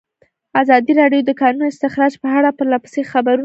ازادي 0.61 0.93
راډیو 1.01 1.21
د 1.25 1.27
د 1.29 1.31
کانونو 1.41 1.65
استخراج 1.71 2.13
په 2.21 2.27
اړه 2.37 2.49
پرله 2.57 2.77
پسې 2.83 3.01
خبرونه 3.11 3.11
خپاره 3.15 3.33
کړي. 3.37 3.39